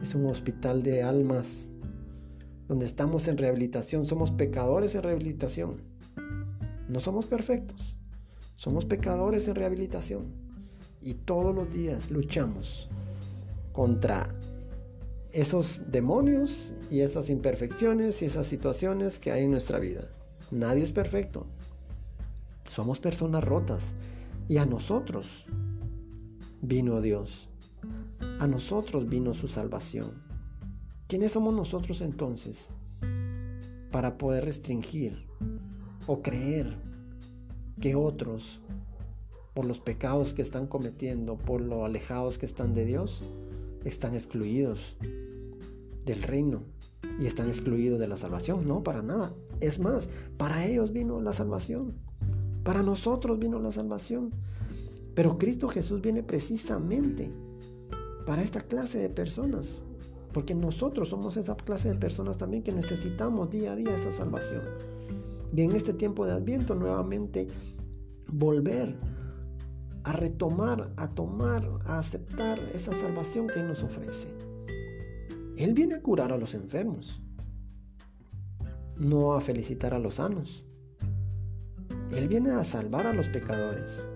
Es 0.01 0.15
un 0.15 0.27
hospital 0.27 0.85
de 0.85 1.03
almas 1.03 1.71
donde 2.69 2.87
estamos 2.87 3.27
en 3.27 3.37
rehabilitación. 3.37 4.07
Somos 4.07 4.31
pecadores 4.31 4.95
en 4.95 5.03
rehabilitación. 5.03 5.90
No 6.91 6.99
somos 6.99 7.27
perfectos. 7.27 7.97
Somos 8.57 8.85
pecadores 8.85 9.47
en 9.47 9.55
rehabilitación 9.55 10.33
y 11.01 11.15
todos 11.15 11.55
los 11.55 11.73
días 11.73 12.11
luchamos 12.11 12.89
contra 13.73 14.29
esos 15.31 15.83
demonios 15.87 16.75
y 16.91 17.01
esas 17.01 17.31
imperfecciones 17.31 18.21
y 18.21 18.25
esas 18.25 18.49
situaciones 18.49 19.21
que 19.21 19.31
hay 19.31 19.45
en 19.45 19.53
nuestra 19.53 19.79
vida. 19.79 20.03
Nadie 20.51 20.83
es 20.83 20.91
perfecto. 20.91 21.47
Somos 22.69 22.99
personas 22.99 23.45
rotas 23.45 23.95
y 24.49 24.57
a 24.57 24.67
nosotros 24.67 25.47
vino 26.61 27.01
Dios. 27.01 27.49
A 28.41 28.49
nosotros 28.49 29.09
vino 29.09 29.33
su 29.33 29.47
salvación. 29.47 30.25
¿Quiénes 31.07 31.31
somos 31.31 31.55
nosotros 31.55 32.01
entonces 32.01 32.73
para 33.93 34.19
poder 34.19 34.45
restringir 34.45 35.30
o 36.07 36.23
creer 36.23 36.77
que 37.81 37.95
otros, 37.95 38.61
por 39.55 39.65
los 39.65 39.81
pecados 39.81 40.35
que 40.35 40.43
están 40.43 40.67
cometiendo, 40.67 41.37
por 41.37 41.61
lo 41.61 41.85
alejados 41.85 42.39
que 42.39 42.47
están 42.47 42.75
de 42.75 42.85
Dios, 42.85 43.23
están 43.85 44.15
excluidos 44.15 44.97
del 46.05 46.23
reino 46.23 46.63
y 47.19 47.27
están 47.27 47.49
excluidos 47.49 47.99
de 47.99 48.09
la 48.09 48.17
salvación? 48.17 48.67
No, 48.67 48.83
para 48.83 49.03
nada. 49.03 49.33
Es 49.61 49.79
más, 49.79 50.09
para 50.37 50.67
ellos 50.67 50.93
vino 50.93 51.21
la 51.21 51.33
salvación. 51.33 51.95
Para 52.63 52.83
nosotros 52.83 53.39
vino 53.39 53.59
la 53.59 53.73
salvación. 53.73 54.31
Pero 55.15 55.39
Cristo 55.39 55.69
Jesús 55.69 56.01
viene 56.01 56.23
precisamente 56.23 57.31
para 58.27 58.43
esta 58.43 58.61
clase 58.61 58.99
de 58.99 59.09
personas. 59.09 59.85
Porque 60.33 60.55
nosotros 60.55 61.09
somos 61.09 61.37
esa 61.37 61.57
clase 61.57 61.89
de 61.89 61.97
personas 61.97 62.37
también 62.37 62.63
que 62.63 62.73
necesitamos 62.73 63.51
día 63.51 63.73
a 63.73 63.77
día 63.77 63.97
esa 63.97 64.13
salvación. 64.13 64.63
Y 65.55 65.63
en 65.63 65.73
este 65.73 65.93
tiempo 65.93 66.27
de 66.27 66.33
Adviento 66.33 66.75
nuevamente 66.75 67.49
volver 68.33 68.97
a 70.05 70.13
retomar, 70.13 70.93
a 70.97 71.09
tomar, 71.09 71.69
a 71.87 71.99
aceptar 71.99 72.59
esa 72.75 72.93
salvación 72.93 73.49
que 73.49 73.63
nos 73.63 73.83
ofrece. 73.83 74.29
Él 75.57 75.75
viene 75.75 75.97
a 75.97 76.03
curar 76.03 76.33
a 76.33 76.39
los 76.39 76.55
enfermos, 76.55 77.21
no 78.97 79.35
a 79.35 79.41
felicitar 79.41 79.93
a 79.93 79.99
los 79.99 80.15
sanos. 80.15 80.65
Él 82.13 82.29
viene 82.29 82.53
a 82.53 82.65
salvar 82.65 83.07
a 83.07 83.13
los 83.13 83.29
pecadores, 83.29 84.07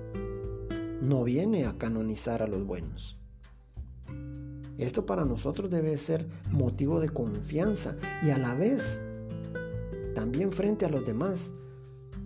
no 1.03 1.23
viene 1.23 1.67
a 1.67 1.77
canonizar 1.77 2.43
a 2.43 2.47
los 2.47 2.65
buenos. 2.65 3.19
Esto 4.79 5.07
para 5.07 5.25
nosotros 5.25 5.71
debe 5.71 5.97
ser 5.97 6.27
motivo 6.51 7.01
de 7.01 7.09
confianza 7.09 7.97
y 8.25 8.31
a 8.31 8.39
la 8.39 8.55
vez, 8.55 9.03
también 10.15 10.53
frente 10.53 10.85
a 10.85 10.89
los 10.89 11.05
demás, 11.05 11.55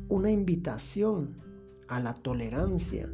una 0.08 0.30
invitación 0.30 1.36
a 1.88 2.00
la 2.00 2.14
tolerancia 2.14 3.10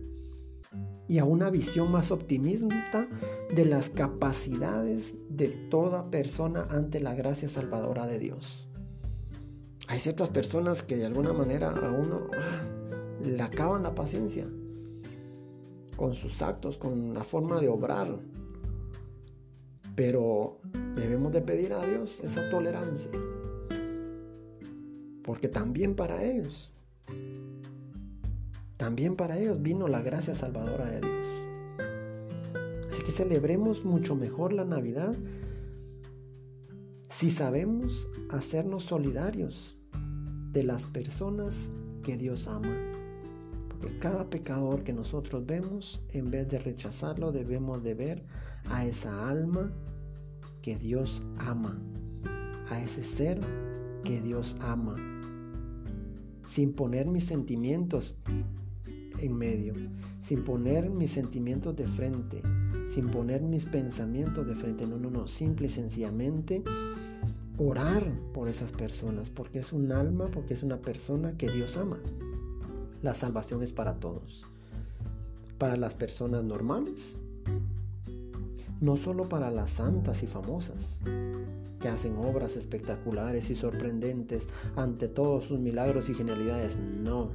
y 1.06 1.18
a 1.18 1.24
una 1.24 1.50
visión 1.50 1.90
más 1.90 2.10
optimista 2.10 3.08
de 3.54 3.64
las 3.66 3.90
capacidades 3.90 5.14
de 5.28 5.48
toda 5.48 6.10
persona 6.10 6.66
ante 6.70 7.00
la 7.00 7.14
gracia 7.14 7.48
salvadora 7.48 8.06
de 8.06 8.18
Dios. 8.18 8.68
Hay 9.88 10.00
ciertas 10.00 10.30
personas 10.30 10.82
que 10.82 10.96
de 10.96 11.06
alguna 11.06 11.32
manera 11.32 11.70
a 11.70 11.90
uno 11.90 12.28
ah, 12.32 12.62
le 13.22 13.42
acaban 13.42 13.82
la 13.82 13.94
paciencia 13.94 14.46
con 15.96 16.14
sus 16.14 16.42
actos, 16.42 16.78
con 16.78 17.12
la 17.12 17.22
forma 17.22 17.60
de 17.60 17.68
obrar, 17.68 18.18
pero 19.94 20.58
debemos 20.94 21.32
de 21.32 21.42
pedir 21.42 21.72
a 21.74 21.84
Dios 21.84 22.20
esa 22.20 22.48
tolerancia. 22.48 23.12
Porque 25.24 25.48
también 25.48 25.96
para 25.96 26.22
ellos, 26.22 26.70
también 28.76 29.16
para 29.16 29.38
ellos 29.38 29.60
vino 29.62 29.88
la 29.88 30.02
gracia 30.02 30.34
salvadora 30.34 30.90
de 30.90 31.00
Dios. 31.00 31.28
Así 32.92 33.02
que 33.02 33.10
celebremos 33.10 33.84
mucho 33.84 34.14
mejor 34.14 34.52
la 34.52 34.64
Navidad 34.64 35.16
si 37.08 37.30
sabemos 37.30 38.08
hacernos 38.30 38.84
solidarios 38.84 39.76
de 40.52 40.62
las 40.62 40.84
personas 40.84 41.70
que 42.02 42.16
Dios 42.16 42.46
ama. 42.46 42.76
Porque 43.68 43.98
cada 43.98 44.28
pecador 44.28 44.84
que 44.84 44.92
nosotros 44.92 45.46
vemos, 45.46 46.02
en 46.10 46.30
vez 46.30 46.48
de 46.48 46.58
rechazarlo, 46.58 47.32
debemos 47.32 47.82
de 47.82 47.94
ver 47.94 48.24
a 48.66 48.84
esa 48.84 49.28
alma 49.28 49.72
que 50.60 50.76
Dios 50.76 51.22
ama, 51.38 51.80
a 52.68 52.80
ese 52.80 53.02
ser 53.02 53.40
que 54.04 54.20
Dios 54.20 54.56
ama, 54.60 55.13
sin 56.46 56.72
poner 56.72 57.06
mis 57.06 57.24
sentimientos 57.24 58.16
en 59.18 59.36
medio, 59.36 59.74
sin 60.20 60.44
poner 60.44 60.90
mis 60.90 61.10
sentimientos 61.10 61.76
de 61.76 61.86
frente, 61.86 62.42
sin 62.86 63.08
poner 63.10 63.42
mis 63.42 63.64
pensamientos 63.64 64.46
de 64.46 64.54
frente, 64.54 64.86
no, 64.86 64.98
no, 64.98 65.10
no, 65.10 65.26
simple 65.26 65.66
y 65.66 65.70
sencillamente 65.70 66.62
orar 67.58 68.04
por 68.32 68.48
esas 68.48 68.72
personas, 68.72 69.30
porque 69.30 69.60
es 69.60 69.72
un 69.72 69.92
alma, 69.92 70.28
porque 70.28 70.54
es 70.54 70.62
una 70.62 70.78
persona 70.78 71.36
que 71.36 71.50
Dios 71.50 71.76
ama. 71.76 71.98
La 73.02 73.14
salvación 73.14 73.62
es 73.62 73.72
para 73.72 74.00
todos, 74.00 74.44
para 75.58 75.76
las 75.76 75.94
personas 75.94 76.42
normales 76.44 77.18
no 78.80 78.96
solo 78.96 79.28
para 79.28 79.50
las 79.50 79.70
santas 79.70 80.22
y 80.22 80.26
famosas, 80.26 81.00
que 81.80 81.88
hacen 81.88 82.16
obras 82.16 82.56
espectaculares 82.56 83.50
y 83.50 83.54
sorprendentes 83.54 84.48
ante 84.76 85.08
todos 85.08 85.44
sus 85.44 85.58
milagros 85.58 86.08
y 86.08 86.14
genialidades, 86.14 86.78
no. 86.78 87.30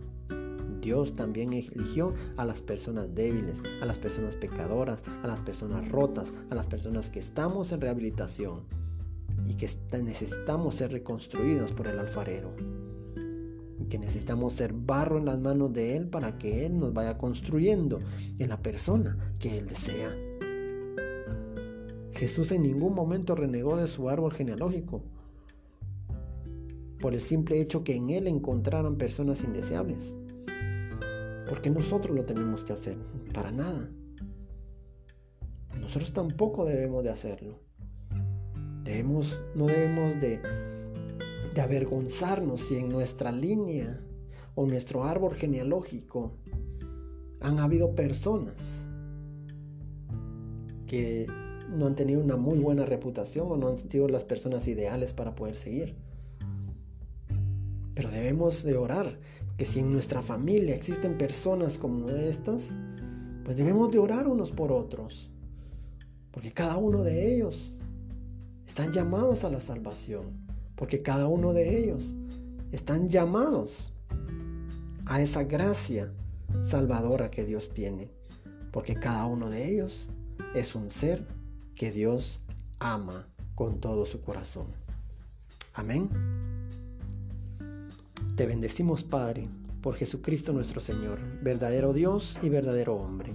Dios 0.82 1.16
también 1.16 1.54
eligió 1.54 2.14
a 2.38 2.46
las 2.46 2.62
personas 2.62 3.14
débiles, 3.14 3.62
a 3.82 3.86
las 3.86 4.00
personas 4.00 4.36
pecadoras, 4.36 5.04
a 5.24 5.28
las 5.28 5.40
personas 5.42 5.88
rotas, 5.90 6.34
a 6.50 6.56
las 6.56 6.68
personas 6.68 7.10
que 7.10 7.20
estamos 7.20 7.72
en 7.72 7.82
rehabilitación 7.82 8.62
y 9.48 9.56
que 9.56 9.70
necesitamos 10.02 10.76
ser 10.76 10.92
reconstruidos 10.92 11.72
por 11.72 11.88
el 11.88 12.00
alfarero. 12.00 12.56
Que 13.90 14.00
necesitamos 14.00 14.54
ser 14.54 14.74
barro 14.74 15.18
en 15.18 15.26
las 15.26 15.40
manos 15.40 15.74
de 15.74 15.96
Él 15.96 16.08
para 16.08 16.38
que 16.38 16.66
Él 16.66 16.80
nos 16.80 16.94
vaya 16.94 17.18
construyendo 17.18 18.00
en 18.38 18.50
la 18.50 18.62
persona 18.62 19.36
que 19.40 19.58
Él 19.58 19.68
desea. 19.68 20.16
Jesús 22.20 22.52
en 22.52 22.64
ningún 22.64 22.94
momento 22.94 23.34
renegó 23.34 23.78
de 23.78 23.88
su 23.88 24.10
árbol 24.10 24.34
genealógico 24.34 25.02
por 27.00 27.14
el 27.14 27.22
simple 27.22 27.62
hecho 27.62 27.86
que 27.86 27.96
en 27.96 28.10
él 28.10 28.28
encontraran 28.28 28.98
personas 28.98 29.42
indeseables. 29.42 30.18
Porque 31.48 31.70
nosotros 31.70 32.14
lo 32.14 32.26
tenemos 32.26 32.66
que 32.66 32.74
hacer, 32.74 32.98
para 33.34 33.54
nada. 33.54 33.90
Nosotros 35.80 36.12
tampoco 36.12 36.66
debemos 36.66 37.06
de 37.06 37.10
hacerlo. 37.10 37.62
Debemos, 38.84 39.42
no 39.56 39.68
debemos 39.68 40.20
de, 40.20 40.42
de 41.56 41.62
avergonzarnos 41.62 42.60
si 42.60 42.76
en 42.76 42.90
nuestra 42.90 43.32
línea 43.32 43.98
o 44.56 44.66
nuestro 44.66 45.06
árbol 45.06 45.36
genealógico 45.36 46.34
han 47.40 47.60
habido 47.60 47.96
personas 47.96 48.86
que 50.86 51.26
no 51.70 51.86
han 51.86 51.96
tenido 51.96 52.22
una 52.22 52.36
muy 52.36 52.60
buena 52.60 52.86
reputación 52.86 53.52
o 53.52 53.58
no 53.58 53.68
han 53.68 53.78
sido 53.78 54.08
las 54.08 54.24
personas 54.24 54.68
ideales 54.68 55.14
para 55.14 55.36
poder 55.36 55.58
seguir. 55.58 55.96
Pero 57.94 58.10
debemos 58.12 58.64
de 58.64 58.78
orar, 58.78 59.08
que 59.58 59.66
si 59.66 59.80
en 59.80 59.92
nuestra 59.92 60.22
familia 60.22 60.74
existen 60.74 61.18
personas 61.18 61.78
como 61.78 62.10
estas, 62.10 62.76
pues 63.44 63.58
debemos 63.58 63.92
de 63.92 64.00
orar 64.00 64.28
unos 64.28 64.52
por 64.52 64.72
otros, 64.72 65.32
porque 66.32 66.54
cada 66.54 66.78
uno 66.78 67.04
de 67.04 67.36
ellos 67.36 67.80
están 68.66 68.94
llamados 68.94 69.44
a 69.44 69.50
la 69.50 69.60
salvación, 69.60 70.48
porque 70.76 71.02
cada 71.02 71.28
uno 71.28 71.52
de 71.52 71.78
ellos 71.78 72.16
están 72.72 73.10
llamados 73.10 73.92
a 75.06 75.22
esa 75.22 75.44
gracia 75.44 76.14
salvadora 76.62 77.30
que 77.30 77.44
Dios 77.44 77.72
tiene, 77.74 78.12
porque 78.72 78.96
cada 78.96 79.26
uno 79.26 79.50
de 79.50 79.70
ellos 79.70 80.10
es 80.56 80.74
un 80.74 80.90
ser 80.90 81.26
que 81.80 81.92
Dios 81.94 82.42
ama 82.80 83.26
con 83.56 83.80
todo 83.80 84.06
su 84.06 84.20
corazón. 84.20 84.68
Amén. 85.74 86.10
Te 88.36 88.46
bendecimos, 88.46 89.02
Padre, 89.04 89.48
por 89.82 89.96
Jesucristo 89.96 90.52
nuestro 90.52 90.82
Señor, 90.82 91.22
verdadero 91.42 91.94
Dios 91.94 92.38
y 92.42 92.50
verdadero 92.50 92.96
hombre. 92.98 93.32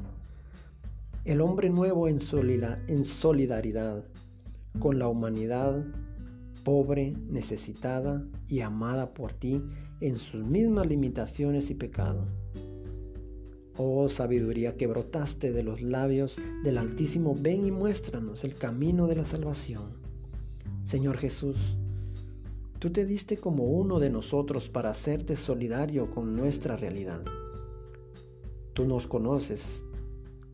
El 1.24 1.40
hombre 1.40 1.70
nuevo 1.70 2.06
en, 2.06 2.20
solidaridad 2.20 4.04
con 4.78 4.98
la 4.98 5.08
humanidad 5.08 5.82
pobre, 6.64 7.14
necesitada 7.30 8.26
y 8.46 8.60
amada 8.60 9.14
por 9.14 9.32
ti 9.32 9.64
en 10.02 10.16
sus 10.16 10.44
mismas 10.44 10.86
limitaciones 10.86 11.70
y 11.70 11.74
pecado 11.74 12.26
Oh 13.76 14.08
sabiduría 14.08 14.76
que 14.76 14.86
brotaste 14.86 15.50
de 15.52 15.64
los 15.64 15.82
labios 15.82 16.38
del 16.62 16.78
Altísimo, 16.78 17.36
ven 17.36 17.66
y 17.66 17.72
muéstranos 17.72 18.44
el 18.44 18.54
camino 18.54 19.08
de 19.08 19.16
la 19.16 19.24
salvación. 19.24 19.94
Señor 20.84 21.16
Jesús, 21.16 21.56
tú 22.78 22.90
te 22.90 23.04
diste 23.04 23.38
como 23.38 23.64
uno 23.64 23.98
de 23.98 24.10
nosotros 24.10 24.68
para 24.68 24.90
hacerte 24.90 25.34
solidario 25.34 26.10
con 26.12 26.36
nuestra 26.36 26.76
realidad. 26.76 27.24
Tú 28.74 28.86
nos 28.86 29.08
conoces 29.08 29.82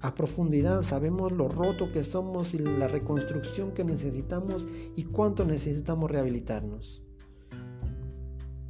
a 0.00 0.14
profundidad, 0.14 0.83
sabemos 0.83 1.30
lo 1.30 1.48
roto 1.48 1.92
que 1.92 2.02
somos 2.04 2.54
y 2.54 2.59
la 2.59 2.88
reconstrucción 2.88 3.72
que 3.72 3.85
necesitamos 3.85 4.66
y 4.96 5.04
cuánto 5.04 5.44
necesitamos 5.44 6.11
rehabilitarnos. 6.11 7.02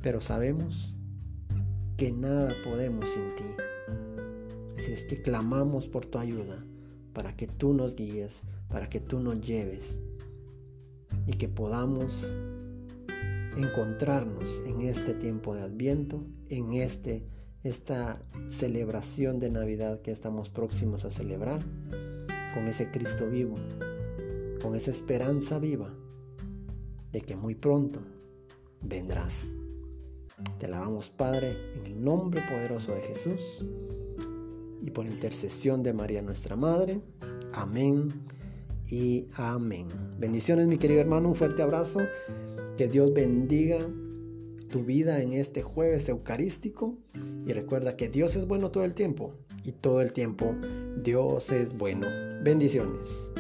Pero 0.03 0.21
sabemos 0.21 0.97
que 1.97 2.11
nada 2.11 2.53
podemos 2.65 3.09
sin 3.11 3.29
ti. 3.37 3.70
Así 4.81 4.93
es 4.93 5.05
que 5.05 5.21
clamamos 5.21 5.87
por 5.87 6.07
tu 6.07 6.17
ayuda 6.17 6.65
para 7.13 7.37
que 7.37 7.47
tú 7.47 7.75
nos 7.75 7.95
guíes, 7.97 8.45
para 8.71 8.89
que 8.89 8.99
tú 8.99 9.21
nos 9.21 9.39
lleves 9.43 10.01
y 11.27 11.33
que 11.33 11.49
podamos 11.51 12.33
encontrarnos 13.59 14.63
en 14.65 14.81
este 14.81 15.13
tiempo 15.13 15.55
de 15.55 15.61
Adviento, 15.61 16.25
en 16.49 16.73
este, 16.73 17.27
esta 17.63 18.23
celebración 18.49 19.39
de 19.39 19.51
Navidad 19.51 20.01
que 20.01 20.13
estamos 20.13 20.49
próximos 20.49 21.05
a 21.05 21.11
celebrar, 21.11 21.63
con 22.55 22.67
ese 22.67 22.91
Cristo 22.91 23.29
vivo, 23.29 23.57
con 24.63 24.75
esa 24.75 24.93
esperanza 24.93 25.59
viva 25.59 25.93
de 27.13 27.21
que 27.21 27.37
muy 27.37 27.55
pronto 27.55 28.01
vendrás. 28.81 29.53
Te 30.59 30.65
alabamos 30.65 31.11
Padre 31.11 31.55
en 31.77 31.85
el 31.85 32.03
nombre 32.03 32.41
poderoso 32.49 32.95
de 32.95 33.03
Jesús 33.03 33.63
y 34.83 34.91
por 34.91 35.07
intercesión 35.07 35.83
de 35.83 35.93
María 35.93 36.23
nuestra 36.23 36.57
Madre. 36.57 37.01
Amén 37.53 38.09
y 38.89 39.27
amén. 39.35 39.89
Bendiciones 40.19 40.67
mi 40.67 40.79
querido 40.79 41.01
hermano, 41.01 41.29
un 41.29 41.35
fuerte 41.35 41.63
abrazo. 41.63 42.01
Que 42.77 42.89
Dios 42.89 43.13
bendiga 43.13 43.79
tu 44.71 44.85
vida 44.85 45.21
en 45.21 45.33
este 45.33 45.63
jueves 45.63 46.09
eucarístico 46.09 46.97
y 47.47 47.53
recuerda 47.53 47.97
que 47.97 48.09
Dios 48.09 48.37
es 48.37 48.47
bueno 48.47 48.71
todo 48.71 48.85
el 48.85 48.95
tiempo 48.95 49.35
y 49.65 49.73
todo 49.73 50.01
el 50.01 50.13
tiempo 50.13 50.55
Dios 51.03 51.51
es 51.51 51.77
bueno. 51.77 52.07
Bendiciones. 52.43 53.31